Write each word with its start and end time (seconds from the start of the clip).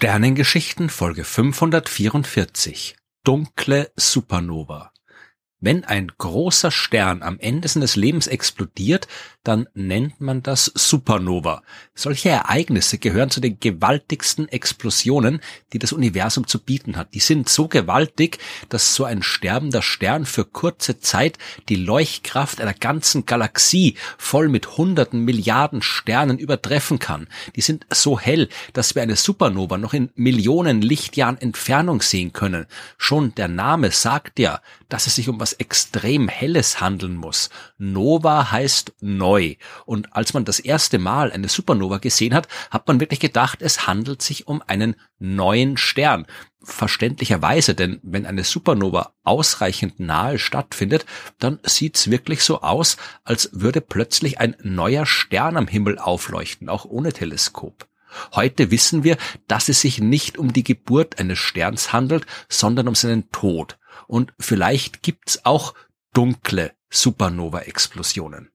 Sternengeschichten 0.00 0.88
Folge 0.88 1.24
544 1.24 2.96
Dunkle 3.22 3.92
Supernova 3.96 4.89
wenn 5.60 5.84
ein 5.84 6.10
großer 6.16 6.70
Stern 6.70 7.22
am 7.22 7.38
Ende 7.38 7.68
seines 7.68 7.96
Lebens 7.96 8.26
explodiert, 8.26 9.06
dann 9.44 9.68
nennt 9.74 10.20
man 10.20 10.42
das 10.42 10.70
Supernova. 10.74 11.62
Solche 11.94 12.28
Ereignisse 12.28 12.98
gehören 12.98 13.30
zu 13.30 13.40
den 13.40 13.58
gewaltigsten 13.58 14.48
Explosionen, 14.48 15.40
die 15.72 15.78
das 15.78 15.92
Universum 15.92 16.46
zu 16.46 16.58
bieten 16.58 16.96
hat. 16.96 17.14
Die 17.14 17.20
sind 17.20 17.48
so 17.48 17.68
gewaltig, 17.68 18.38
dass 18.68 18.94
so 18.94 19.04
ein 19.04 19.22
sterbender 19.22 19.82
Stern 19.82 20.26
für 20.26 20.44
kurze 20.44 21.00
Zeit 21.00 21.38
die 21.68 21.76
Leuchtkraft 21.76 22.60
einer 22.60 22.74
ganzen 22.74 23.24
Galaxie 23.24 23.96
voll 24.18 24.48
mit 24.48 24.76
hunderten 24.76 25.24
Milliarden 25.24 25.82
Sternen 25.82 26.38
übertreffen 26.38 26.98
kann. 26.98 27.26
Die 27.56 27.62
sind 27.62 27.86
so 27.90 28.18
hell, 28.18 28.48
dass 28.72 28.94
wir 28.94 29.02
eine 29.02 29.16
Supernova 29.16 29.78
noch 29.78 29.94
in 29.94 30.10
Millionen 30.14 30.82
Lichtjahren 30.82 31.40
Entfernung 31.40 32.02
sehen 32.02 32.32
können. 32.32 32.66
Schon 32.98 33.34
der 33.34 33.48
Name 33.48 33.90
sagt 33.90 34.38
ja, 34.38 34.60
dass 34.90 35.06
es 35.06 35.14
sich 35.14 35.28
um 35.28 35.40
was 35.40 35.49
extrem 35.54 36.28
Helles 36.28 36.80
handeln 36.80 37.16
muss. 37.16 37.50
Nova 37.78 38.50
heißt 38.50 38.92
neu. 39.00 39.56
Und 39.86 40.14
als 40.14 40.34
man 40.34 40.44
das 40.44 40.60
erste 40.60 40.98
Mal 40.98 41.32
eine 41.32 41.48
Supernova 41.48 41.98
gesehen 41.98 42.34
hat, 42.34 42.48
hat 42.70 42.86
man 42.88 43.00
wirklich 43.00 43.20
gedacht, 43.20 43.62
es 43.62 43.86
handelt 43.86 44.22
sich 44.22 44.46
um 44.46 44.62
einen 44.66 44.96
neuen 45.18 45.76
Stern. 45.76 46.26
Verständlicherweise, 46.62 47.74
denn 47.74 48.00
wenn 48.02 48.26
eine 48.26 48.44
Supernova 48.44 49.14
ausreichend 49.24 49.98
nahe 49.98 50.38
stattfindet, 50.38 51.06
dann 51.38 51.58
sieht's 51.62 52.10
wirklich 52.10 52.42
so 52.42 52.60
aus, 52.60 52.96
als 53.24 53.50
würde 53.52 53.80
plötzlich 53.80 54.38
ein 54.38 54.56
neuer 54.62 55.06
Stern 55.06 55.56
am 55.56 55.68
Himmel 55.68 55.98
aufleuchten, 55.98 56.68
auch 56.68 56.84
ohne 56.84 57.12
Teleskop. 57.12 57.88
Heute 58.34 58.70
wissen 58.70 59.04
wir, 59.04 59.16
dass 59.46 59.68
es 59.68 59.80
sich 59.80 60.00
nicht 60.00 60.38
um 60.38 60.52
die 60.52 60.64
Geburt 60.64 61.18
eines 61.18 61.38
Sterns 61.38 61.92
handelt, 61.92 62.26
sondern 62.48 62.88
um 62.88 62.94
seinen 62.94 63.30
Tod. 63.30 63.78
Und 64.06 64.32
vielleicht 64.38 65.02
gibt's 65.02 65.44
auch 65.44 65.74
dunkle 66.12 66.72
Supernova-Explosionen. 66.90 68.50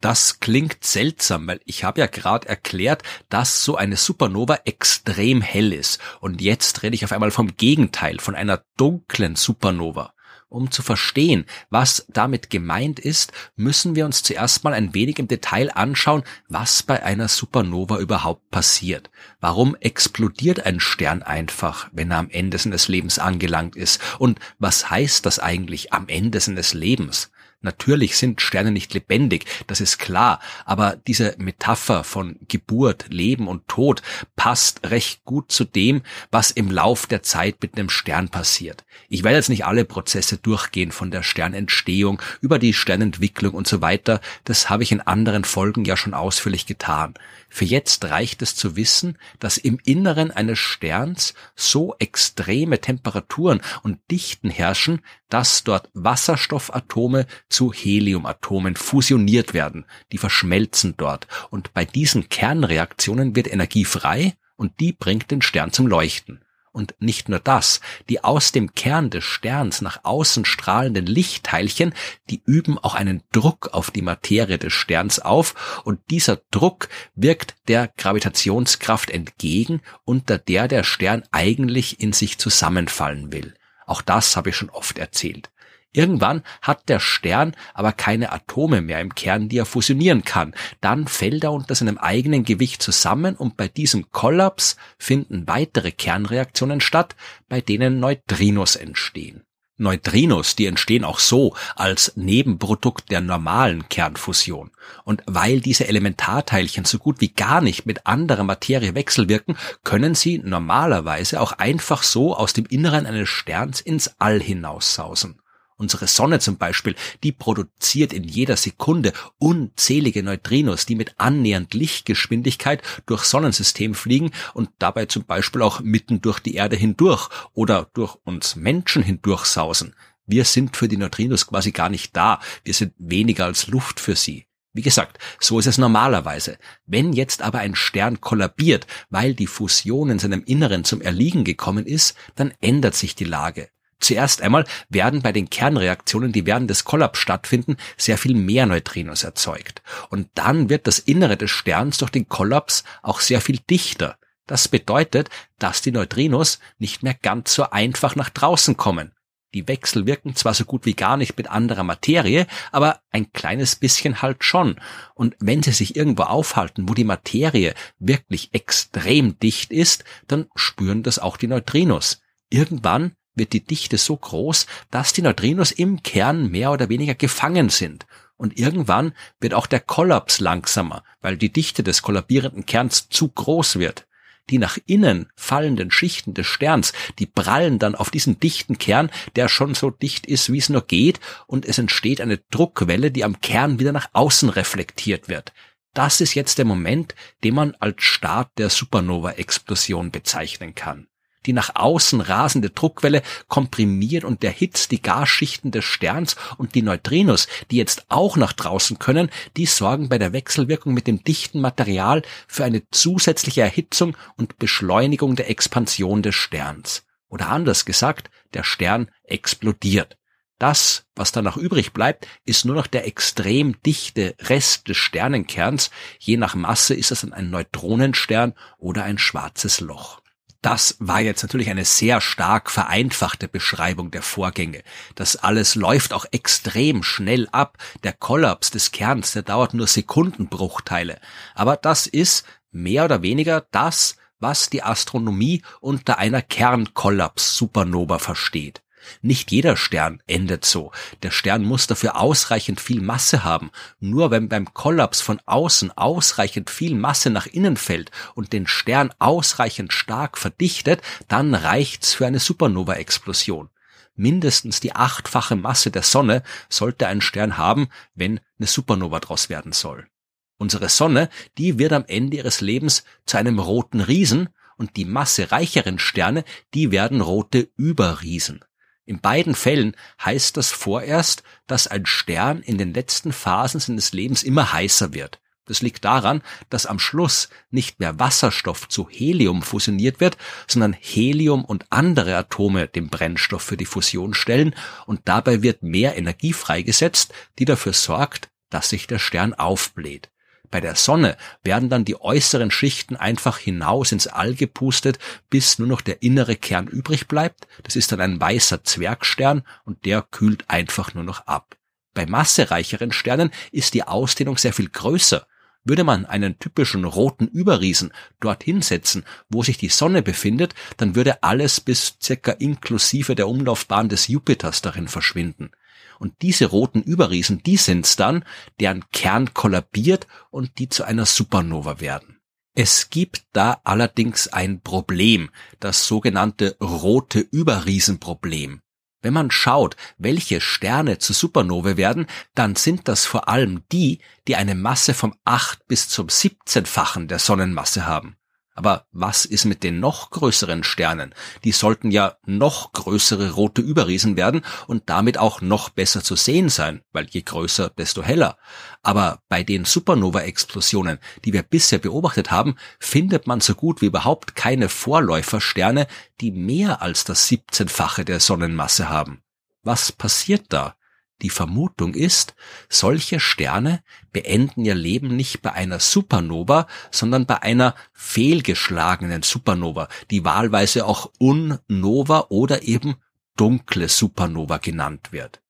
Das 0.00 0.40
klingt 0.40 0.82
seltsam, 0.84 1.46
weil 1.46 1.60
ich 1.64 1.84
habe 1.84 2.00
ja 2.00 2.06
gerade 2.06 2.48
erklärt, 2.48 3.02
dass 3.28 3.64
so 3.64 3.76
eine 3.76 3.96
Supernova 3.96 4.60
extrem 4.64 5.40
hell 5.40 5.72
ist. 5.72 6.00
Und 6.20 6.40
jetzt 6.40 6.82
rede 6.82 6.94
ich 6.94 7.04
auf 7.04 7.12
einmal 7.12 7.30
vom 7.30 7.56
Gegenteil, 7.56 8.18
von 8.18 8.34
einer 8.34 8.64
dunklen 8.76 9.36
Supernova. 9.36 10.14
Um 10.50 10.70
zu 10.70 10.82
verstehen, 10.82 11.44
was 11.68 12.06
damit 12.08 12.48
gemeint 12.48 12.98
ist, 12.98 13.32
müssen 13.56 13.94
wir 13.94 14.06
uns 14.06 14.22
zuerst 14.22 14.64
mal 14.64 14.72
ein 14.72 14.94
wenig 14.94 15.18
im 15.18 15.28
Detail 15.28 15.70
anschauen, 15.74 16.22
was 16.48 16.82
bei 16.82 17.02
einer 17.02 17.28
Supernova 17.28 17.98
überhaupt 17.98 18.50
passiert. 18.50 19.10
Warum 19.40 19.76
explodiert 19.76 20.64
ein 20.64 20.80
Stern 20.80 21.22
einfach, 21.22 21.90
wenn 21.92 22.10
er 22.12 22.18
am 22.18 22.30
Ende 22.30 22.56
seines 22.56 22.88
Lebens 22.88 23.18
angelangt 23.18 23.76
ist? 23.76 24.00
Und 24.18 24.40
was 24.58 24.88
heißt 24.88 25.26
das 25.26 25.38
eigentlich 25.38 25.92
am 25.92 26.08
Ende 26.08 26.40
seines 26.40 26.72
Lebens? 26.72 27.30
Natürlich 27.60 28.16
sind 28.16 28.40
Sterne 28.40 28.70
nicht 28.70 28.94
lebendig, 28.94 29.44
das 29.66 29.80
ist 29.80 29.98
klar, 29.98 30.38
aber 30.64 30.96
diese 31.08 31.34
Metapher 31.38 32.04
von 32.04 32.36
Geburt, 32.46 33.06
Leben 33.08 33.48
und 33.48 33.66
Tod 33.66 34.00
passt 34.36 34.88
recht 34.88 35.24
gut 35.24 35.50
zu 35.50 35.64
dem, 35.64 36.02
was 36.30 36.52
im 36.52 36.70
Lauf 36.70 37.06
der 37.06 37.24
Zeit 37.24 37.56
mit 37.60 37.76
einem 37.76 37.90
Stern 37.90 38.28
passiert. 38.28 38.84
Ich 39.08 39.24
werde 39.24 39.38
jetzt 39.38 39.48
nicht 39.48 39.64
alle 39.64 39.84
Prozesse 39.84 40.36
durchgehen 40.36 40.92
von 40.92 41.10
der 41.10 41.24
Sternentstehung 41.24 42.22
über 42.40 42.60
die 42.60 42.72
Sternentwicklung 42.72 43.54
und 43.54 43.66
so 43.66 43.80
weiter, 43.80 44.20
das 44.44 44.70
habe 44.70 44.84
ich 44.84 44.92
in 44.92 45.00
anderen 45.00 45.42
Folgen 45.42 45.84
ja 45.84 45.96
schon 45.96 46.14
ausführlich 46.14 46.64
getan. 46.64 47.14
Für 47.48 47.64
jetzt 47.64 48.04
reicht 48.04 48.40
es 48.40 48.54
zu 48.54 48.76
wissen, 48.76 49.18
dass 49.40 49.58
im 49.58 49.80
Inneren 49.84 50.30
eines 50.30 50.60
Sterns 50.60 51.34
so 51.56 51.96
extreme 51.98 52.80
Temperaturen 52.80 53.62
und 53.82 53.98
Dichten 54.10 54.50
herrschen, 54.50 55.00
dass 55.28 55.64
dort 55.64 55.90
Wasserstoffatome 55.94 57.26
zu 57.48 57.72
Heliumatomen 57.72 58.76
fusioniert 58.76 59.54
werden. 59.54 59.84
Die 60.12 60.18
verschmelzen 60.18 60.94
dort. 60.96 61.26
Und 61.50 61.74
bei 61.74 61.84
diesen 61.84 62.28
Kernreaktionen 62.28 63.36
wird 63.36 63.52
Energie 63.52 63.84
frei 63.84 64.36
und 64.56 64.80
die 64.80 64.92
bringt 64.92 65.30
den 65.30 65.42
Stern 65.42 65.72
zum 65.72 65.86
Leuchten. 65.86 66.40
Und 66.70 66.94
nicht 67.00 67.28
nur 67.28 67.40
das, 67.40 67.80
die 68.08 68.22
aus 68.22 68.52
dem 68.52 68.74
Kern 68.74 69.10
des 69.10 69.24
Sterns 69.24 69.80
nach 69.80 70.04
außen 70.04 70.44
strahlenden 70.44 71.06
Lichtteilchen, 71.06 71.92
die 72.30 72.42
üben 72.44 72.78
auch 72.78 72.94
einen 72.94 73.22
Druck 73.32 73.70
auf 73.72 73.90
die 73.90 74.02
Materie 74.02 74.58
des 74.58 74.74
Sterns 74.74 75.18
auf 75.18 75.82
und 75.84 75.98
dieser 76.10 76.40
Druck 76.50 76.88
wirkt 77.16 77.56
der 77.66 77.88
Gravitationskraft 77.96 79.10
entgegen, 79.10 79.80
unter 80.04 80.38
der 80.38 80.68
der 80.68 80.84
Stern 80.84 81.24
eigentlich 81.32 82.00
in 82.00 82.12
sich 82.12 82.38
zusammenfallen 82.38 83.32
will. 83.32 83.54
Auch 83.88 84.02
das 84.02 84.36
habe 84.36 84.50
ich 84.50 84.56
schon 84.56 84.70
oft 84.70 84.98
erzählt. 84.98 85.50
Irgendwann 85.92 86.42
hat 86.60 86.90
der 86.90 87.00
Stern 87.00 87.56
aber 87.72 87.92
keine 87.92 88.30
Atome 88.30 88.82
mehr 88.82 89.00
im 89.00 89.14
Kern, 89.14 89.48
die 89.48 89.56
er 89.56 89.64
fusionieren 89.64 90.22
kann. 90.22 90.54
Dann 90.82 91.08
fällt 91.08 91.44
er 91.44 91.52
unter 91.52 91.74
seinem 91.74 91.96
eigenen 91.96 92.44
Gewicht 92.44 92.82
zusammen 92.82 93.34
und 93.34 93.56
bei 93.56 93.68
diesem 93.68 94.12
Kollaps 94.12 94.76
finden 94.98 95.48
weitere 95.48 95.90
Kernreaktionen 95.90 96.82
statt, 96.82 97.16
bei 97.48 97.62
denen 97.62 98.00
Neutrinos 98.00 98.76
entstehen. 98.76 99.42
Neutrinos, 99.78 100.56
die 100.56 100.66
entstehen 100.66 101.04
auch 101.04 101.18
so 101.18 101.54
als 101.76 102.12
Nebenprodukt 102.16 103.10
der 103.10 103.20
normalen 103.20 103.88
Kernfusion. 103.88 104.70
Und 105.04 105.22
weil 105.26 105.60
diese 105.60 105.88
Elementarteilchen 105.88 106.84
so 106.84 106.98
gut 106.98 107.20
wie 107.20 107.28
gar 107.28 107.60
nicht 107.60 107.86
mit 107.86 108.06
anderer 108.06 108.44
Materie 108.44 108.94
wechselwirken, 108.94 109.56
können 109.84 110.14
sie 110.14 110.38
normalerweise 110.38 111.40
auch 111.40 111.52
einfach 111.52 112.02
so 112.02 112.36
aus 112.36 112.52
dem 112.52 112.66
Inneren 112.66 113.06
eines 113.06 113.28
Sterns 113.28 113.80
ins 113.80 114.10
All 114.18 114.40
hinaussausen. 114.40 115.40
Unsere 115.80 116.08
Sonne 116.08 116.40
zum 116.40 116.56
Beispiel, 116.56 116.96
die 117.22 117.30
produziert 117.30 118.12
in 118.12 118.24
jeder 118.24 118.56
Sekunde 118.56 119.12
unzählige 119.38 120.24
Neutrinos, 120.24 120.86
die 120.86 120.96
mit 120.96 121.14
annähernd 121.18 121.72
Lichtgeschwindigkeit 121.72 122.82
durch 123.06 123.22
Sonnensystem 123.22 123.94
fliegen 123.94 124.32
und 124.54 124.70
dabei 124.80 125.06
zum 125.06 125.24
Beispiel 125.24 125.62
auch 125.62 125.78
mitten 125.78 126.20
durch 126.20 126.40
die 126.40 126.56
Erde 126.56 126.74
hindurch 126.74 127.28
oder 127.54 127.88
durch 127.94 128.16
uns 128.24 128.56
Menschen 128.56 129.04
hindurch 129.04 129.44
sausen. 129.44 129.94
Wir 130.26 130.44
sind 130.44 130.76
für 130.76 130.88
die 130.88 130.96
Neutrinos 130.96 131.46
quasi 131.46 131.70
gar 131.70 131.90
nicht 131.90 132.16
da. 132.16 132.40
Wir 132.64 132.74
sind 132.74 132.92
weniger 132.98 133.44
als 133.44 133.68
Luft 133.68 134.00
für 134.00 134.16
sie. 134.16 134.46
Wie 134.72 134.82
gesagt, 134.82 135.20
so 135.38 135.60
ist 135.60 135.66
es 135.66 135.78
normalerweise. 135.78 136.58
Wenn 136.86 137.12
jetzt 137.12 137.40
aber 137.40 137.60
ein 137.60 137.76
Stern 137.76 138.20
kollabiert, 138.20 138.88
weil 139.10 139.32
die 139.32 139.46
Fusion 139.46 140.10
in 140.10 140.18
seinem 140.18 140.42
Inneren 140.44 140.82
zum 140.82 141.00
Erliegen 141.00 141.44
gekommen 141.44 141.86
ist, 141.86 142.16
dann 142.34 142.52
ändert 142.60 142.96
sich 142.96 143.14
die 143.14 143.24
Lage. 143.24 143.70
Zuerst 144.00 144.42
einmal 144.42 144.64
werden 144.88 145.22
bei 145.22 145.32
den 145.32 145.50
Kernreaktionen, 145.50 146.32
die 146.32 146.46
während 146.46 146.70
des 146.70 146.84
Kollaps 146.84 147.18
stattfinden, 147.18 147.76
sehr 147.96 148.18
viel 148.18 148.34
mehr 148.34 148.66
Neutrinos 148.66 149.24
erzeugt. 149.24 149.82
Und 150.08 150.28
dann 150.34 150.70
wird 150.70 150.86
das 150.86 150.98
Innere 150.98 151.36
des 151.36 151.50
Sterns 151.50 151.98
durch 151.98 152.10
den 152.10 152.28
Kollaps 152.28 152.84
auch 153.02 153.20
sehr 153.20 153.40
viel 153.40 153.58
dichter. 153.58 154.16
Das 154.46 154.68
bedeutet, 154.68 155.28
dass 155.58 155.82
die 155.82 155.92
Neutrinos 155.92 156.58
nicht 156.78 157.02
mehr 157.02 157.14
ganz 157.14 157.54
so 157.54 157.70
einfach 157.70 158.16
nach 158.16 158.30
draußen 158.30 158.76
kommen. 158.76 159.12
Die 159.54 159.66
Wechsel 159.66 160.06
wirken 160.06 160.36
zwar 160.36 160.52
so 160.52 160.64
gut 160.64 160.84
wie 160.84 160.94
gar 160.94 161.16
nicht 161.16 161.36
mit 161.38 161.48
anderer 161.48 161.82
Materie, 161.82 162.46
aber 162.70 163.00
ein 163.10 163.32
kleines 163.32 163.76
bisschen 163.76 164.20
halt 164.20 164.44
schon. 164.44 164.76
Und 165.14 165.36
wenn 165.40 165.62
sie 165.62 165.72
sich 165.72 165.96
irgendwo 165.96 166.24
aufhalten, 166.24 166.88
wo 166.88 166.94
die 166.94 167.04
Materie 167.04 167.74
wirklich 167.98 168.52
extrem 168.52 169.38
dicht 169.38 169.72
ist, 169.72 170.04
dann 170.26 170.46
spüren 170.54 171.02
das 171.02 171.18
auch 171.18 171.38
die 171.38 171.46
Neutrinos. 171.46 172.20
Irgendwann 172.50 173.12
wird 173.38 173.52
die 173.52 173.64
Dichte 173.64 173.98
so 173.98 174.16
groß, 174.16 174.66
dass 174.90 175.12
die 175.12 175.22
Neutrinos 175.22 175.70
im 175.70 176.02
Kern 176.02 176.50
mehr 176.50 176.72
oder 176.72 176.88
weniger 176.88 177.14
gefangen 177.14 177.68
sind. 177.68 178.06
Und 178.36 178.58
irgendwann 178.58 179.12
wird 179.40 179.54
auch 179.54 179.66
der 179.66 179.80
Kollaps 179.80 180.40
langsamer, 180.40 181.02
weil 181.20 181.36
die 181.36 181.52
Dichte 181.52 181.82
des 181.82 182.02
kollabierenden 182.02 182.66
Kerns 182.66 183.08
zu 183.08 183.28
groß 183.28 183.78
wird. 183.78 184.06
Die 184.50 184.58
nach 184.58 184.78
innen 184.86 185.30
fallenden 185.36 185.90
Schichten 185.90 186.34
des 186.34 186.46
Sterns, 186.46 186.92
die 187.18 187.26
prallen 187.26 187.78
dann 187.78 187.94
auf 187.94 188.10
diesen 188.10 188.40
dichten 188.40 188.78
Kern, 188.78 189.10
der 189.36 189.48
schon 189.48 189.74
so 189.74 189.90
dicht 189.90 190.26
ist, 190.26 190.50
wie 190.52 190.58
es 190.58 190.68
nur 190.68 190.86
geht, 190.86 191.20
und 191.46 191.66
es 191.66 191.78
entsteht 191.78 192.20
eine 192.20 192.38
Druckwelle, 192.50 193.10
die 193.10 193.24
am 193.24 193.40
Kern 193.40 193.78
wieder 193.78 193.92
nach 193.92 194.08
außen 194.12 194.48
reflektiert 194.48 195.28
wird. 195.28 195.52
Das 195.92 196.20
ist 196.20 196.34
jetzt 196.34 196.58
der 196.58 196.64
Moment, 196.64 197.14
den 197.44 197.54
man 197.54 197.74
als 197.80 198.02
Start 198.02 198.50
der 198.56 198.70
Supernova-Explosion 198.70 200.10
bezeichnen 200.10 200.74
kann. 200.74 201.08
Die 201.48 201.54
nach 201.54 201.76
außen 201.76 202.20
rasende 202.20 202.68
Druckwelle 202.68 203.22
komprimiert 203.48 204.24
und 204.24 204.44
erhitzt 204.44 204.90
die 204.90 205.00
Gasschichten 205.00 205.70
des 205.70 205.82
Sterns 205.86 206.36
und 206.58 206.74
die 206.74 206.82
Neutrinos, 206.82 207.48
die 207.70 207.78
jetzt 207.78 208.04
auch 208.10 208.36
nach 208.36 208.52
draußen 208.52 208.98
können, 208.98 209.30
die 209.56 209.64
sorgen 209.64 210.10
bei 210.10 210.18
der 210.18 210.34
Wechselwirkung 210.34 210.92
mit 210.92 211.06
dem 211.06 211.24
dichten 211.24 211.62
Material 211.62 212.20
für 212.46 212.64
eine 212.64 212.82
zusätzliche 212.90 213.62
Erhitzung 213.62 214.14
und 214.36 214.58
Beschleunigung 214.58 215.36
der 215.36 215.48
Expansion 215.48 216.20
des 216.20 216.34
Sterns. 216.34 217.06
Oder 217.30 217.48
anders 217.48 217.86
gesagt, 217.86 218.28
der 218.52 218.62
Stern 218.62 219.10
explodiert. 219.24 220.18
Das, 220.58 221.06
was 221.14 221.32
danach 221.32 221.56
übrig 221.56 221.94
bleibt, 221.94 222.28
ist 222.44 222.66
nur 222.66 222.76
noch 222.76 222.88
der 222.88 223.06
extrem 223.06 223.80
dichte 223.86 224.34
Rest 224.38 224.86
des 224.88 224.98
Sternenkerns. 224.98 225.90
Je 226.18 226.36
nach 226.36 226.54
Masse 226.54 226.92
ist 226.92 227.10
es 227.10 227.22
dann 227.22 227.32
ein 227.32 227.48
Neutronenstern 227.48 228.52
oder 228.76 229.04
ein 229.04 229.16
schwarzes 229.16 229.80
Loch. 229.80 230.20
Das 230.60 230.96
war 230.98 231.20
jetzt 231.20 231.42
natürlich 231.42 231.70
eine 231.70 231.84
sehr 231.84 232.20
stark 232.20 232.70
vereinfachte 232.70 233.46
Beschreibung 233.46 234.10
der 234.10 234.22
Vorgänge. 234.22 234.82
Das 235.14 235.36
alles 235.36 235.76
läuft 235.76 236.12
auch 236.12 236.26
extrem 236.32 237.04
schnell 237.04 237.48
ab. 237.52 237.78
Der 238.02 238.12
Kollaps 238.12 238.72
des 238.72 238.90
Kerns, 238.90 239.32
der 239.32 239.42
dauert 239.42 239.74
nur 239.74 239.86
Sekundenbruchteile. 239.86 241.20
Aber 241.54 241.76
das 241.76 242.08
ist 242.08 242.44
mehr 242.72 243.04
oder 243.04 243.22
weniger 243.22 243.66
das, 243.70 244.16
was 244.40 244.68
die 244.68 244.82
Astronomie 244.82 245.62
unter 245.80 246.18
einer 246.18 246.42
Kernkollaps-Supernova 246.42 248.18
versteht. 248.18 248.82
Nicht 249.22 249.50
jeder 249.50 249.76
Stern 249.76 250.22
endet 250.26 250.64
so. 250.64 250.92
Der 251.22 251.30
Stern 251.30 251.64
muss 251.64 251.86
dafür 251.86 252.16
ausreichend 252.16 252.80
viel 252.80 253.00
Masse 253.00 253.44
haben. 253.44 253.70
Nur 254.00 254.30
wenn 254.30 254.48
beim 254.48 254.72
Kollaps 254.74 255.20
von 255.20 255.40
außen 255.46 255.96
ausreichend 255.96 256.70
viel 256.70 256.94
Masse 256.94 257.30
nach 257.30 257.46
innen 257.46 257.76
fällt 257.76 258.10
und 258.34 258.52
den 258.52 258.66
Stern 258.66 259.12
ausreichend 259.18 259.92
stark 259.92 260.38
verdichtet, 260.38 261.02
dann 261.28 261.54
reicht's 261.54 262.14
für 262.14 262.26
eine 262.26 262.38
Supernova-Explosion. 262.38 263.70
Mindestens 264.14 264.80
die 264.80 264.96
achtfache 264.96 265.54
Masse 265.54 265.92
der 265.92 266.02
Sonne 266.02 266.42
sollte 266.68 267.06
ein 267.06 267.20
Stern 267.20 267.56
haben, 267.56 267.88
wenn 268.14 268.40
eine 268.58 268.66
Supernova 268.66 269.20
draus 269.20 269.48
werden 269.48 269.72
soll. 269.72 270.08
Unsere 270.56 270.88
Sonne, 270.88 271.28
die 271.56 271.78
wird 271.78 271.92
am 271.92 272.04
Ende 272.08 272.36
ihres 272.36 272.60
Lebens 272.60 273.04
zu 273.26 273.36
einem 273.36 273.60
roten 273.60 274.00
Riesen 274.00 274.48
und 274.76 274.96
die 274.96 275.04
massereicheren 275.04 276.00
Sterne, 276.00 276.44
die 276.74 276.90
werden 276.90 277.20
rote 277.20 277.68
Überriesen. 277.76 278.64
In 279.08 279.20
beiden 279.20 279.54
Fällen 279.54 279.96
heißt 280.22 280.58
das 280.58 280.70
vorerst, 280.70 281.42
dass 281.66 281.86
ein 281.86 282.04
Stern 282.04 282.60
in 282.60 282.76
den 282.76 282.92
letzten 282.92 283.32
Phasen 283.32 283.80
seines 283.80 284.12
Lebens 284.12 284.42
immer 284.42 284.74
heißer 284.74 285.14
wird. 285.14 285.40
Das 285.64 285.80
liegt 285.80 286.04
daran, 286.04 286.42
dass 286.68 286.84
am 286.84 286.98
Schluss 286.98 287.48
nicht 287.70 288.00
mehr 288.00 288.18
Wasserstoff 288.18 288.86
zu 288.86 289.08
Helium 289.08 289.62
fusioniert 289.62 290.20
wird, 290.20 290.36
sondern 290.66 290.92
Helium 290.92 291.64
und 291.64 291.86
andere 291.88 292.36
Atome 292.36 292.86
den 292.86 293.08
Brennstoff 293.08 293.62
für 293.62 293.78
die 293.78 293.86
Fusion 293.86 294.34
stellen 294.34 294.74
und 295.06 295.22
dabei 295.24 295.62
wird 295.62 295.82
mehr 295.82 296.18
Energie 296.18 296.52
freigesetzt, 296.52 297.32
die 297.58 297.64
dafür 297.64 297.94
sorgt, 297.94 298.50
dass 298.68 298.90
sich 298.90 299.06
der 299.06 299.18
Stern 299.18 299.54
aufbläht. 299.54 300.28
Bei 300.70 300.80
der 300.80 300.96
Sonne 300.96 301.36
werden 301.62 301.88
dann 301.88 302.04
die 302.04 302.20
äußeren 302.20 302.70
Schichten 302.70 303.16
einfach 303.16 303.58
hinaus 303.58 304.12
ins 304.12 304.26
All 304.26 304.54
gepustet, 304.54 305.18
bis 305.48 305.78
nur 305.78 305.88
noch 305.88 306.02
der 306.02 306.22
innere 306.22 306.56
Kern 306.56 306.86
übrig 306.86 307.26
bleibt. 307.26 307.66
Das 307.84 307.96
ist 307.96 308.12
dann 308.12 308.20
ein 308.20 308.40
weißer 308.40 308.84
Zwergstern 308.84 309.62
und 309.84 310.04
der 310.04 310.22
kühlt 310.22 310.64
einfach 310.68 311.14
nur 311.14 311.24
noch 311.24 311.46
ab. 311.46 311.76
Bei 312.12 312.26
massereicheren 312.26 313.12
Sternen 313.12 313.50
ist 313.70 313.94
die 313.94 314.02
Ausdehnung 314.02 314.58
sehr 314.58 314.72
viel 314.72 314.88
größer. 314.88 315.46
Würde 315.84 316.04
man 316.04 316.26
einen 316.26 316.58
typischen 316.58 317.04
roten 317.04 317.46
Überriesen 317.46 318.12
dorthin 318.40 318.82
setzen, 318.82 319.24
wo 319.48 319.62
sich 319.62 319.78
die 319.78 319.88
Sonne 319.88 320.22
befindet, 320.22 320.74
dann 320.98 321.14
würde 321.14 321.42
alles 321.42 321.80
bis 321.80 322.18
circa 322.22 322.52
inklusive 322.52 323.34
der 323.34 323.48
Umlaufbahn 323.48 324.08
des 324.08 324.28
Jupiters 324.28 324.82
darin 324.82 325.08
verschwinden. 325.08 325.70
Und 326.18 326.34
diese 326.42 326.66
roten 326.66 327.02
Überriesen, 327.02 327.62
die 327.62 327.76
sind's 327.76 328.16
dann, 328.16 328.44
deren 328.80 329.08
Kern 329.10 329.54
kollabiert 329.54 330.26
und 330.50 330.78
die 330.78 330.88
zu 330.88 331.04
einer 331.04 331.26
Supernova 331.26 332.00
werden. 332.00 332.38
Es 332.74 333.10
gibt 333.10 333.44
da 333.52 333.80
allerdings 333.84 334.48
ein 334.48 334.80
Problem, 334.80 335.50
das 335.80 336.06
sogenannte 336.06 336.76
rote 336.80 337.40
Überriesenproblem. 337.40 338.80
Wenn 339.20 339.34
man 339.34 339.50
schaut, 339.50 339.96
welche 340.16 340.60
Sterne 340.60 341.18
zu 341.18 341.32
Supernova 341.32 341.96
werden, 341.96 342.26
dann 342.54 342.76
sind 342.76 343.08
das 343.08 343.26
vor 343.26 343.48
allem 343.48 343.82
die, 343.90 344.20
die 344.46 344.54
eine 344.54 344.76
Masse 344.76 345.12
vom 345.12 345.34
8 345.44 345.86
bis 345.88 346.08
zum 346.08 346.28
17-fachen 346.28 347.26
der 347.26 347.40
Sonnenmasse 347.40 348.06
haben. 348.06 348.36
Aber 348.78 349.06
was 349.10 349.44
ist 349.44 349.64
mit 349.64 349.82
den 349.82 349.98
noch 349.98 350.30
größeren 350.30 350.84
Sternen? 350.84 351.34
Die 351.64 351.72
sollten 351.72 352.12
ja 352.12 352.36
noch 352.46 352.92
größere 352.92 353.50
rote 353.50 353.82
Überriesen 353.82 354.36
werden 354.36 354.62
und 354.86 355.10
damit 355.10 355.36
auch 355.36 355.60
noch 355.60 355.88
besser 355.88 356.22
zu 356.22 356.36
sehen 356.36 356.68
sein, 356.68 357.02
weil 357.10 357.26
je 357.28 357.42
größer, 357.42 357.90
desto 357.98 358.22
heller. 358.22 358.56
Aber 359.02 359.42
bei 359.48 359.64
den 359.64 359.84
Supernova-Explosionen, 359.84 361.18
die 361.44 361.52
wir 361.52 361.64
bisher 361.64 361.98
beobachtet 361.98 362.52
haben, 362.52 362.76
findet 363.00 363.48
man 363.48 363.60
so 363.60 363.74
gut 363.74 364.00
wie 364.00 364.06
überhaupt 364.06 364.54
keine 364.54 364.88
Vorläufersterne, 364.88 366.06
die 366.40 366.52
mehr 366.52 367.02
als 367.02 367.24
das 367.24 367.48
17-fache 367.48 368.22
der 368.22 368.38
Sonnenmasse 368.38 369.08
haben. 369.08 369.42
Was 369.82 370.12
passiert 370.12 370.66
da? 370.68 370.94
Die 371.42 371.50
Vermutung 371.50 372.14
ist, 372.14 372.54
solche 372.88 373.38
Sterne 373.38 374.02
beenden 374.32 374.84
ihr 374.84 374.96
Leben 374.96 375.36
nicht 375.36 375.62
bei 375.62 375.72
einer 375.72 376.00
Supernova, 376.00 376.88
sondern 377.12 377.46
bei 377.46 377.62
einer 377.62 377.94
fehlgeschlagenen 378.12 379.42
Supernova, 379.42 380.08
die 380.30 380.44
wahlweise 380.44 381.06
auch 381.06 381.30
Unnova 381.38 382.46
oder 382.48 382.82
eben 382.82 383.16
dunkle 383.56 384.08
Supernova 384.08 384.78
genannt 384.78 385.30
wird. 385.30 385.60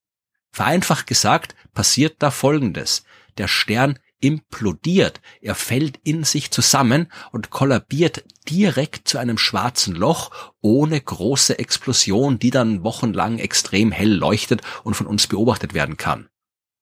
Vereinfacht 0.53 1.07
gesagt 1.07 1.55
passiert 1.75 2.17
da 2.21 2.31
Folgendes. 2.31 3.05
Der 3.37 3.49
Stern 3.49 3.99
implodiert, 4.21 5.21
er 5.41 5.55
fällt 5.55 5.99
in 6.05 6.25
sich 6.25 6.51
zusammen 6.51 7.11
und 7.33 7.51
kollabiert 7.51 8.25
direkt 8.49 9.09
zu 9.09 9.19
einem 9.19 9.39
schwarzen 9.39 9.95
Loch 9.95 10.31
ohne 10.61 11.01
große 11.01 11.59
Explosion, 11.59 12.39
die 12.39 12.51
dann 12.51 12.83
wochenlang 12.83 13.39
extrem 13.39 13.93
hell 13.93 14.13
leuchtet 14.13 14.63
und 14.85 14.95
von 14.95 15.07
uns 15.07 15.27
beobachtet 15.27 15.75
werden 15.75 15.97
kann. 15.97 16.29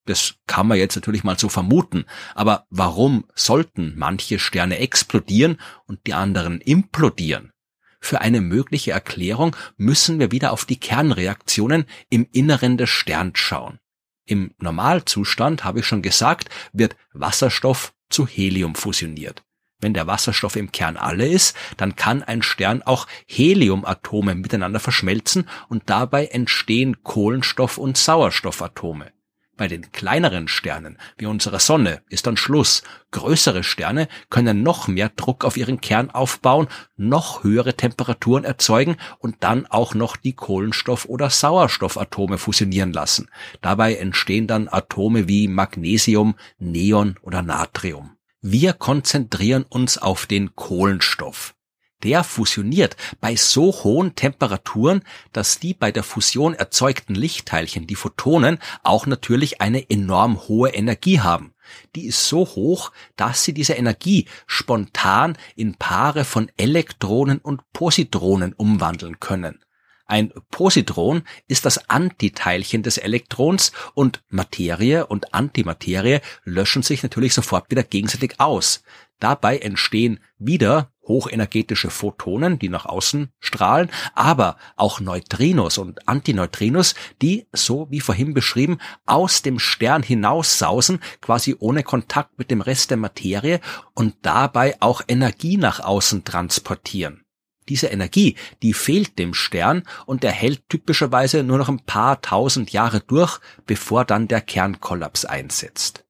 Das 0.07 0.37
kann 0.47 0.69
man 0.69 0.79
jetzt 0.79 0.95
natürlich 0.95 1.25
mal 1.25 1.39
so 1.39 1.49
vermuten, 1.49 2.05
aber 2.35 2.67
warum 2.71 3.25
sollten 3.35 3.95
manche 3.97 4.39
Sterne 4.39 4.79
explodieren 4.79 5.61
und 5.87 6.07
die 6.07 6.15
anderen 6.15 6.61
implodieren? 6.61 7.53
Für 8.01 8.21
eine 8.21 8.41
mögliche 8.41 8.93
Erklärung 8.93 9.57
müssen 9.77 10.21
wir 10.21 10.31
wieder 10.31 10.53
auf 10.53 10.65
die 10.65 10.79
Kernreaktionen 10.79 11.87
im 12.09 12.29
Inneren 12.31 12.79
des 12.79 12.89
Sterns 12.89 13.39
schauen. 13.41 13.81
Im 14.27 14.53
Normalzustand, 14.59 15.65
habe 15.65 15.81
ich 15.81 15.87
schon 15.87 16.03
gesagt, 16.03 16.49
wird 16.73 16.97
Wasserstoff 17.13 17.95
zu 18.11 18.27
Helium 18.27 18.75
fusioniert. 18.75 19.45
Wenn 19.81 19.95
der 19.95 20.07
Wasserstoff 20.07 20.57
im 20.57 20.73
Kern 20.73 20.97
alle 20.97 21.29
ist, 21.29 21.55
dann 21.77 21.97
kann 21.97 22.23
ein 22.23 22.43
Stern 22.43 22.83
auch 22.83 23.07
Heliumatome 23.27 24.35
miteinander 24.35 24.81
verschmelzen 24.81 25.49
und 25.69 25.85
dabei 25.87 26.27
entstehen 26.27 27.03
Kohlenstoff- 27.03 27.79
und 27.79 27.97
Sauerstoffatome. 27.97 29.13
Bei 29.57 29.69
den 29.69 29.91
kleineren 29.91 30.49
Sternen, 30.49 30.99
wie 31.17 31.25
unserer 31.25 31.61
Sonne, 31.61 32.03
ist 32.11 32.27
dann 32.27 32.37
Schluss. 32.37 32.83
Größere 33.11 33.65
Sterne 33.65 34.07
können 34.29 34.63
noch 34.63 34.87
mehr 34.87 35.09
Druck 35.09 35.47
auf 35.47 35.57
ihren 35.57 35.81
Kern 35.81 36.11
aufbauen, 36.11 36.69
noch 36.97 37.43
höhere 37.43 37.75
Temperaturen 37.75 38.45
erzeugen 38.45 38.97
und 39.19 39.37
dann 39.41 39.65
auch 39.67 39.95
noch 39.95 40.17
die 40.17 40.35
Kohlenstoff- 40.35 41.07
oder 41.07 41.31
Sauerstoffatome 41.31 42.37
fusionieren 42.37 42.93
lassen. 42.93 43.31
Dabei 43.63 43.95
entstehen 43.95 44.47
dann 44.47 44.69
Atome 44.69 45.27
wie 45.27 45.49
Magnesium, 45.49 46.35
Neon 46.59 47.17
oder 47.23 47.41
Natrium. 47.41 48.17
Wir 48.43 48.75
konzentrieren 48.75 49.65
uns 49.69 49.97
auf 49.97 50.27
den 50.27 50.55
Kohlenstoff 50.55 51.56
der 52.03 52.25
fusioniert 52.25 52.97
bei 53.21 53.37
so 53.37 53.73
hohen 53.73 54.15
Temperaturen, 54.15 55.03
dass 55.33 55.59
die 55.59 55.75
bei 55.75 55.93
der 55.93 56.03
Fusion 56.03 56.55
erzeugten 56.55 57.15
Lichtteilchen, 57.15 57.87
die 57.87 57.95
Photonen, 57.95 58.59
auch 58.83 59.07
natürlich 59.07 59.61
eine 59.61 59.89
enorm 59.91 60.49
hohe 60.49 60.71
Energie 60.71 61.21
haben. 61.21 61.55
Die 61.95 62.07
ist 62.07 62.29
so 62.29 62.47
hoch, 62.47 62.93
dass 63.17 63.45
sie 63.45 63.53
diese 63.53 63.75
Energie 63.75 64.27
spontan 64.47 65.37
in 65.57 65.75
Paare 65.75 66.25
von 66.25 66.51
Elektronen 66.57 67.39
und 67.39 67.63
Positronen 67.73 68.53
umwandeln 68.53 69.19
können. 69.19 69.61
Ein 70.09 70.33
Positron 70.51 71.25
ist 71.49 71.65
das 71.65 71.91
Antiteilchen 71.91 72.85
des 72.85 72.97
Elektrons 72.97 73.73
und 73.95 74.23
Materie 74.29 75.05
und 75.05 75.35
Antimaterie 75.35 76.21
löschen 76.45 76.83
sich 76.83 77.03
natürlich 77.03 77.35
sofort 77.35 77.71
wieder 77.73 77.83
gegenseitig 77.83 78.39
aus. 78.39 78.85
Dabei 79.19 79.59
entstehen 79.59 80.21
wieder 80.39 80.93
hochenergetische 81.07 81.91
Photonen, 81.91 82.59
die 82.59 82.69
nach 82.69 82.87
außen 82.87 83.31
strahlen, 83.39 83.91
aber 84.15 84.57
auch 84.77 85.01
Neutrinos 85.01 85.79
und 85.79 86.09
Antineutrinos, 86.09 86.95
die, 87.23 87.47
so 87.53 87.87
wie 87.91 88.01
vorhin 88.01 88.35
beschrieben, 88.35 88.79
aus 89.07 89.43
dem 89.43 89.59
Stern 89.59 90.03
hinaussausen, 90.03 91.01
quasi 91.21 91.57
ohne 91.59 91.83
Kontakt 91.83 92.39
mit 92.39 92.51
dem 92.51 92.61
Rest 92.61 92.91
der 92.91 92.97
Materie 92.97 93.61
und 93.95 94.15
dabei 94.23 94.77
auch 94.81 95.03
Energie 95.07 95.57
nach 95.57 95.81
außen 95.81 96.25
transportieren. 96.25 97.23
Diese 97.69 97.89
Energie, 97.89 98.37
die 98.63 98.75
fehlt 98.75 99.19
dem 99.19 99.35
Stern 99.35 99.83
und 100.07 100.23
er 100.23 100.31
hält 100.31 100.69
typischerweise 100.69 101.43
nur 101.43 101.59
noch 101.59 101.69
ein 101.69 101.85
paar 101.85 102.21
tausend 102.23 102.71
Jahre 102.73 103.01
durch, 103.01 103.41
bevor 103.67 104.05
dann 104.05 104.29
der 104.29 104.41
Kernkollaps 104.41 105.25
einsetzt. 105.25 106.05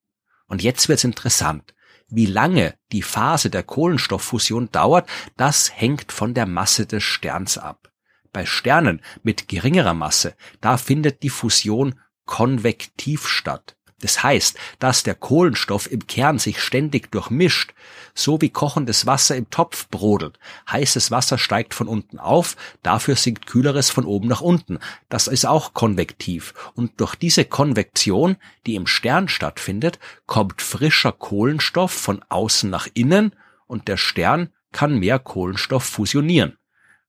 Und 0.48 0.62
jetzt 0.62 0.88
wird's 0.88 1.04
interessant. 1.04 1.74
Wie 2.08 2.26
lange 2.26 2.74
die 2.92 3.02
Phase 3.02 3.50
der 3.50 3.64
Kohlenstofffusion 3.64 4.70
dauert, 4.70 5.08
das 5.36 5.72
hängt 5.74 6.12
von 6.12 6.34
der 6.34 6.46
Masse 6.46 6.86
des 6.86 7.02
Sterns 7.02 7.58
ab. 7.58 7.90
Bei 8.32 8.46
Sternen 8.46 9.02
mit 9.22 9.48
geringerer 9.48 9.94
Masse, 9.94 10.36
da 10.60 10.76
findet 10.76 11.22
die 11.22 11.30
Fusion 11.30 11.98
konvektiv 12.24 13.26
statt. 13.26 13.75
Das 14.00 14.22
heißt, 14.22 14.58
dass 14.78 15.04
der 15.04 15.14
Kohlenstoff 15.14 15.90
im 15.90 16.06
Kern 16.06 16.38
sich 16.38 16.60
ständig 16.60 17.10
durchmischt, 17.12 17.72
so 18.14 18.40
wie 18.42 18.50
kochendes 18.50 19.06
Wasser 19.06 19.36
im 19.36 19.48
Topf 19.48 19.88
brodelt. 19.88 20.38
Heißes 20.70 21.10
Wasser 21.10 21.38
steigt 21.38 21.72
von 21.72 21.88
unten 21.88 22.18
auf, 22.18 22.56
dafür 22.82 23.16
sinkt 23.16 23.46
kühleres 23.46 23.88
von 23.88 24.04
oben 24.04 24.28
nach 24.28 24.42
unten. 24.42 24.78
Das 25.08 25.28
ist 25.28 25.46
auch 25.46 25.72
konvektiv. 25.72 26.52
Und 26.74 27.00
durch 27.00 27.14
diese 27.14 27.46
Konvektion, 27.46 28.36
die 28.66 28.74
im 28.74 28.86
Stern 28.86 29.28
stattfindet, 29.28 29.98
kommt 30.26 30.60
frischer 30.60 31.12
Kohlenstoff 31.12 31.92
von 31.92 32.22
außen 32.28 32.68
nach 32.68 32.88
innen 32.92 33.34
und 33.66 33.88
der 33.88 33.96
Stern 33.96 34.50
kann 34.72 34.98
mehr 34.98 35.18
Kohlenstoff 35.18 35.84
fusionieren 35.84 36.58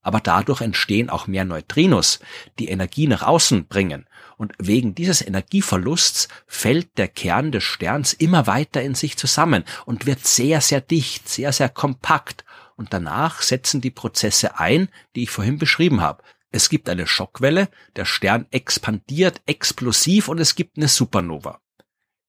aber 0.08 0.20
dadurch 0.20 0.62
entstehen 0.62 1.10
auch 1.10 1.26
mehr 1.26 1.44
Neutrinos, 1.44 2.20
die 2.58 2.68
Energie 2.68 3.06
nach 3.06 3.22
außen 3.22 3.66
bringen. 3.66 4.06
Und 4.38 4.54
wegen 4.58 4.94
dieses 4.94 5.20
Energieverlusts 5.20 6.28
fällt 6.46 6.96
der 6.96 7.08
Kern 7.08 7.50
des 7.50 7.64
Sterns 7.64 8.12
immer 8.12 8.46
weiter 8.46 8.80
in 8.80 8.94
sich 8.94 9.16
zusammen 9.16 9.64
und 9.84 10.06
wird 10.06 10.24
sehr, 10.24 10.60
sehr 10.60 10.80
dicht, 10.80 11.28
sehr, 11.28 11.52
sehr 11.52 11.68
kompakt. 11.68 12.44
Und 12.76 12.92
danach 12.92 13.42
setzen 13.42 13.80
die 13.80 13.90
Prozesse 13.90 14.58
ein, 14.60 14.88
die 15.16 15.24
ich 15.24 15.30
vorhin 15.30 15.58
beschrieben 15.58 16.00
habe. 16.00 16.22
Es 16.50 16.70
gibt 16.70 16.88
eine 16.88 17.08
Schockwelle, 17.08 17.68
der 17.96 18.04
Stern 18.04 18.46
expandiert 18.52 19.42
explosiv 19.44 20.28
und 20.28 20.38
es 20.38 20.54
gibt 20.54 20.76
eine 20.76 20.88
Supernova. 20.88 21.60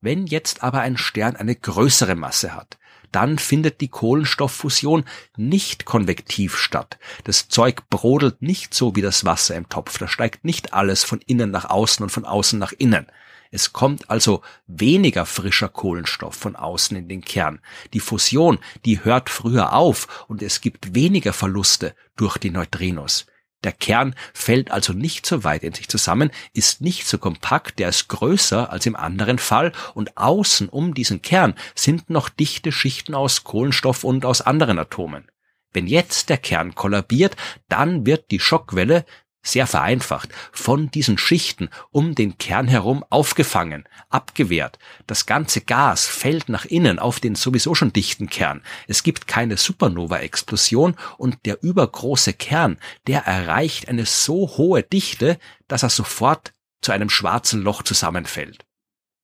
Wenn 0.01 0.25
jetzt 0.25 0.63
aber 0.63 0.81
ein 0.81 0.97
Stern 0.97 1.35
eine 1.35 1.55
größere 1.55 2.15
Masse 2.15 2.55
hat, 2.55 2.79
dann 3.11 3.39
findet 3.39 3.81
die 3.81 3.87
Kohlenstofffusion 3.87 5.05
nicht 5.37 5.85
konvektiv 5.85 6.57
statt. 6.57 6.99
Das 7.23 7.49
Zeug 7.49 7.89
brodelt 7.89 8.41
nicht 8.41 8.73
so 8.73 8.95
wie 8.95 9.01
das 9.01 9.25
Wasser 9.25 9.55
im 9.55 9.69
Topf. 9.69 9.97
Da 9.97 10.07
steigt 10.07 10.45
nicht 10.45 10.73
alles 10.73 11.03
von 11.03 11.19
innen 11.25 11.51
nach 11.51 11.69
außen 11.69 12.03
und 12.03 12.09
von 12.09 12.25
außen 12.25 12.59
nach 12.59 12.73
innen. 12.73 13.07
Es 13.51 13.73
kommt 13.73 14.09
also 14.09 14.41
weniger 14.67 15.25
frischer 15.25 15.69
Kohlenstoff 15.69 16.35
von 16.35 16.55
außen 16.55 16.95
in 16.95 17.07
den 17.07 17.21
Kern. 17.21 17.59
Die 17.93 17.99
Fusion, 17.99 18.59
die 18.85 19.03
hört 19.03 19.29
früher 19.29 19.73
auf 19.73 20.25
und 20.27 20.43
es 20.43 20.61
gibt 20.61 20.93
weniger 20.93 21.33
Verluste 21.33 21.95
durch 22.15 22.37
die 22.37 22.51
Neutrinos. 22.51 23.25
Der 23.63 23.73
Kern 23.73 24.15
fällt 24.33 24.71
also 24.71 24.93
nicht 24.93 25.25
so 25.25 25.43
weit 25.43 25.63
in 25.63 25.73
sich 25.73 25.89
zusammen, 25.89 26.31
ist 26.53 26.79
nicht 26.79 27.05
so 27.05 27.17
kompakt, 27.17 27.79
der 27.79 27.89
ist 27.89 28.07
größer 28.07 28.71
als 28.71 28.85
im 28.85 28.95
anderen 28.95 29.37
Fall 29.37 29.73
und 29.93 30.15
außen 30.17 30.69
um 30.69 30.93
diesen 30.93 31.21
Kern 31.21 31.55
sind 31.75 32.09
noch 32.09 32.29
dichte 32.29 32.71
Schichten 32.71 33.15
aus 33.15 33.43
Kohlenstoff 33.43 34.05
und 34.05 34.23
aus 34.23 34.41
anderen 34.41 34.79
Atomen. 34.79 35.27
Wenn 35.73 35.87
jetzt 35.87 36.29
der 36.29 36.37
Kern 36.37 36.73
kollabiert, 36.73 37.35
dann 37.67 38.05
wird 38.05 38.31
die 38.31 38.39
Schockwelle 38.39 39.05
sehr 39.41 39.67
vereinfacht, 39.67 40.29
von 40.51 40.91
diesen 40.91 41.17
Schichten 41.17 41.69
um 41.91 42.15
den 42.15 42.37
Kern 42.37 42.67
herum 42.67 43.05
aufgefangen, 43.09 43.85
abgewehrt. 44.09 44.79
Das 45.07 45.25
ganze 45.25 45.61
Gas 45.61 46.05
fällt 46.05 46.49
nach 46.49 46.65
innen 46.65 46.99
auf 46.99 47.19
den 47.19 47.35
sowieso 47.35 47.75
schon 47.75 47.93
dichten 47.93 48.29
Kern. 48.29 48.61
Es 48.87 49.03
gibt 49.03 49.27
keine 49.27 49.57
Supernova-Explosion 49.57 50.95
und 51.17 51.37
der 51.45 51.63
übergroße 51.63 52.33
Kern, 52.33 52.77
der 53.07 53.21
erreicht 53.21 53.87
eine 53.87 54.05
so 54.05 54.57
hohe 54.57 54.83
Dichte, 54.83 55.39
dass 55.67 55.83
er 55.83 55.89
sofort 55.89 56.53
zu 56.81 56.91
einem 56.91 57.09
schwarzen 57.09 57.61
Loch 57.61 57.83
zusammenfällt. 57.83 58.65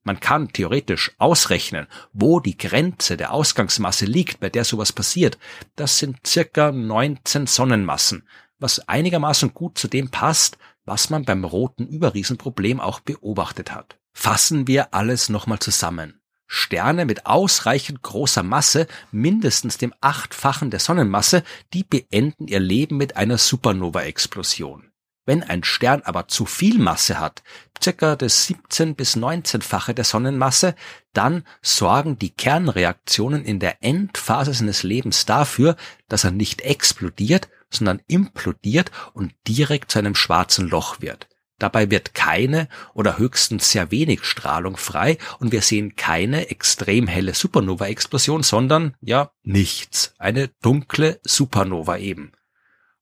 Man 0.04 0.20
kann 0.20 0.50
theoretisch 0.50 1.14
ausrechnen, 1.18 1.88
wo 2.14 2.40
die 2.40 2.58
Grenze 2.58 3.18
der 3.18 3.34
Ausgangsmasse 3.34 4.06
liegt, 4.06 4.40
bei 4.40 4.50
der 4.50 4.64
sowas 4.64 4.94
passiert. 4.94 5.40
Das 5.76 5.98
sind 5.98 6.28
circa 6.28 6.72
19 6.72 7.48
Sonnenmassen 7.48 8.24
was 8.60 8.88
einigermaßen 8.88 9.54
gut 9.54 9.78
zu 9.78 9.88
dem 9.88 10.10
passt, 10.10 10.58
was 10.86 11.10
man 11.10 11.26
beim 11.26 11.44
roten 11.44 11.88
Überriesenproblem 11.88 12.80
auch 12.80 13.00
beobachtet 13.00 13.74
hat. 13.74 13.98
Fassen 14.14 14.68
wir 14.68 14.94
alles 14.94 15.30
nochmal 15.30 15.60
zusammen. 15.60 16.22
Sterne 16.48 17.06
mit 17.06 17.26
ausreichend 17.26 18.04
großer 18.04 18.44
Masse, 18.44 18.88
mindestens 19.12 19.78
dem 19.78 19.94
achtfachen 20.00 20.70
der 20.70 20.80
Sonnenmasse, 20.80 21.44
die 21.74 21.84
beenden 21.84 22.48
ihr 22.48 22.60
Leben 22.60 22.98
mit 22.98 23.18
einer 23.18 23.38
Supernova-Explosion. 23.38 24.92
Wenn 25.26 25.42
ein 25.42 25.64
Stern 25.64 26.04
aber 26.04 26.28
zu 26.28 26.46
viel 26.46 26.78
Masse 26.78 27.20
hat, 27.20 27.44
circa 27.82 28.16
das 28.16 28.46
17 28.46 28.96
bis 28.96 29.18
19-fache 29.18 29.94
der 29.94 30.06
Sonnenmasse, 30.06 30.76
dann 31.14 31.44
sorgen 31.62 32.20
die 32.20 32.30
Kernreaktionen 32.30 33.44
in 33.44 33.60
der 33.60 33.84
Endphase 33.84 34.54
seines 34.54 34.84
Lebens 34.84 35.26
dafür, 35.26 35.76
dass 36.08 36.24
er 36.24 36.32
nicht 36.32 36.62
explodiert, 36.62 37.50
sondern 37.72 38.02
implodiert 38.08 38.92
und 39.14 39.34
direkt 39.48 39.92
zu 39.92 40.00
einem 40.00 40.16
schwarzen 40.16 40.70
Loch 40.70 41.02
wird. 41.02 41.28
Dabei 41.58 41.90
wird 41.90 42.14
keine 42.14 42.68
oder 42.94 43.18
höchstens 43.18 43.72
sehr 43.72 43.90
wenig 43.90 44.26
Strahlung 44.26 44.76
frei 44.76 45.18
und 45.40 45.54
wir 45.54 45.62
sehen 45.62 45.96
keine 45.96 46.50
extrem 46.50 47.08
helle 47.08 47.34
Supernova-Explosion, 47.34 48.44
sondern 48.44 48.96
ja 49.00 49.32
nichts, 49.42 50.14
eine 50.18 50.50
dunkle 50.62 51.20
Supernova 51.24 51.98
eben. 51.98 52.34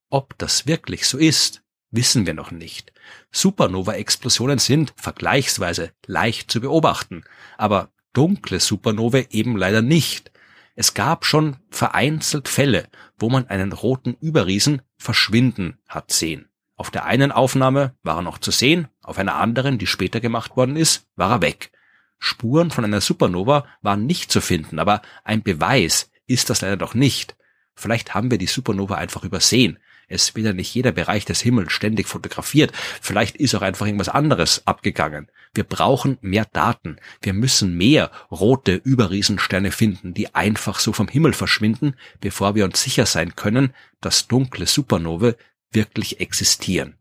Ob 0.09 0.37
das 0.37 0.67
wirklich 0.67 1.07
so 1.07 1.17
ist, 1.17 1.62
wissen 1.93 2.25
wir 2.25 2.33
noch 2.33 2.51
nicht. 2.51 2.91
Supernova-Explosionen 3.31 4.59
sind 4.59 4.93
vergleichsweise 4.97 5.91
leicht 6.05 6.51
zu 6.51 6.59
beobachten, 6.59 7.23
aber 7.57 7.89
dunkle 8.13 8.59
Supernovae 8.59 9.27
eben 9.29 9.55
leider 9.55 9.81
nicht. 9.81 10.31
Es 10.75 10.95
gab 10.95 11.23
schon 11.23 11.57
vereinzelt 11.69 12.49
Fälle, 12.49 12.87
wo 13.17 13.29
man 13.29 13.47
einen 13.47 13.71
roten 13.71 14.17
Überriesen 14.19 14.81
verschwinden 14.97 15.77
hat 15.87 16.11
sehen. 16.11 16.49
Auf 16.75 16.89
der 16.89 17.05
einen 17.05 17.31
Aufnahme 17.31 17.95
war 18.01 18.17
er 18.17 18.21
noch 18.23 18.39
zu 18.39 18.49
sehen, 18.49 18.87
auf 19.03 19.19
einer 19.19 19.35
anderen, 19.35 19.77
die 19.77 19.87
später 19.87 20.19
gemacht 20.19 20.57
worden 20.57 20.75
ist, 20.75 21.05
war 21.15 21.29
er 21.29 21.41
weg. 21.41 21.71
Spuren 22.17 22.71
von 22.71 22.85
einer 22.85 23.01
Supernova 23.01 23.65
waren 23.81 24.05
nicht 24.07 24.31
zu 24.31 24.41
finden, 24.41 24.79
aber 24.79 25.01
ein 25.23 25.43
Beweis 25.43 26.09
ist 26.25 26.49
das 26.49 26.61
leider 26.61 26.77
doch 26.77 26.95
nicht. 26.95 27.35
Vielleicht 27.75 28.15
haben 28.15 28.31
wir 28.31 28.37
die 28.37 28.47
Supernova 28.47 28.95
einfach 28.95 29.23
übersehen. 29.23 29.77
Es 30.07 30.35
wird 30.35 30.45
ja 30.45 30.53
nicht 30.53 30.73
jeder 30.73 30.91
Bereich 30.91 31.25
des 31.25 31.41
Himmels 31.41 31.71
ständig 31.71 32.07
fotografiert. 32.07 32.71
Vielleicht 33.01 33.37
ist 33.37 33.55
auch 33.55 33.61
einfach 33.61 33.85
irgendwas 33.85 34.09
anderes 34.09 34.65
abgegangen. 34.65 35.29
Wir 35.53 35.63
brauchen 35.63 36.17
mehr 36.21 36.45
Daten. 36.45 36.97
Wir 37.21 37.33
müssen 37.33 37.77
mehr 37.77 38.11
rote 38.31 38.73
Überriesensterne 38.75 39.71
finden, 39.71 40.13
die 40.13 40.33
einfach 40.33 40.79
so 40.79 40.93
vom 40.93 41.07
Himmel 41.07 41.33
verschwinden, 41.33 41.95
bevor 42.21 42.55
wir 42.55 42.65
uns 42.65 42.81
sicher 42.81 43.05
sein 43.05 43.35
können, 43.35 43.73
dass 44.01 44.27
dunkle 44.27 44.65
Supernovae 44.65 45.35
wirklich 45.71 46.19
existieren. 46.19 46.95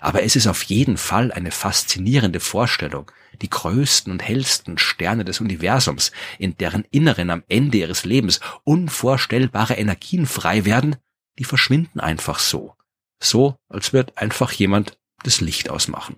Aber 0.00 0.22
es 0.22 0.36
ist 0.36 0.46
auf 0.46 0.62
jeden 0.62 0.96
Fall 0.96 1.32
eine 1.32 1.50
faszinierende 1.50 2.40
Vorstellung, 2.40 3.10
die 3.42 3.50
größten 3.50 4.12
und 4.12 4.22
hellsten 4.22 4.78
Sterne 4.78 5.24
des 5.24 5.40
Universums, 5.40 6.12
in 6.38 6.56
deren 6.56 6.84
Inneren 6.90 7.30
am 7.30 7.42
Ende 7.48 7.78
ihres 7.78 8.04
Lebens 8.04 8.40
unvorstellbare 8.64 9.74
Energien 9.74 10.26
frei 10.26 10.64
werden, 10.64 10.96
die 11.38 11.44
verschwinden 11.44 12.00
einfach 12.00 12.38
so. 12.38 12.74
So, 13.22 13.56
als 13.68 13.92
wird 13.92 14.18
einfach 14.18 14.52
jemand 14.52 14.98
das 15.24 15.40
Licht 15.40 15.70
ausmachen. 15.70 16.16